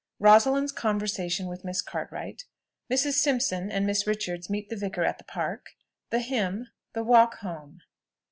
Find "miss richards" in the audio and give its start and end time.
3.85-4.49